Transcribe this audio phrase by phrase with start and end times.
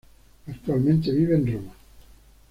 [0.47, 1.73] Actualmente vive en Roma.